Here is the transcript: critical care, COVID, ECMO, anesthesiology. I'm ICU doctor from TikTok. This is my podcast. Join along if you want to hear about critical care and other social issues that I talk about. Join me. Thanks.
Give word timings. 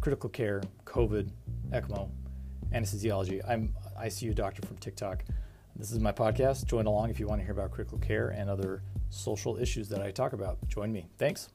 critical 0.00 0.30
care, 0.30 0.62
COVID, 0.86 1.30
ECMO, 1.72 2.08
anesthesiology. 2.72 3.42
I'm 3.46 3.74
ICU 3.98 4.34
doctor 4.34 4.66
from 4.66 4.78
TikTok. 4.78 5.24
This 5.76 5.92
is 5.92 5.98
my 5.98 6.12
podcast. 6.12 6.66
Join 6.66 6.86
along 6.86 7.10
if 7.10 7.20
you 7.20 7.26
want 7.26 7.40
to 7.40 7.44
hear 7.44 7.52
about 7.52 7.70
critical 7.70 7.98
care 7.98 8.30
and 8.30 8.48
other 8.48 8.82
social 9.10 9.56
issues 9.56 9.88
that 9.90 10.02
I 10.02 10.10
talk 10.10 10.32
about. 10.32 10.58
Join 10.68 10.92
me. 10.92 11.08
Thanks. 11.18 11.50